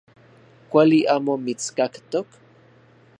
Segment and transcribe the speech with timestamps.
[0.71, 2.27] Kuali amo mitskaktok.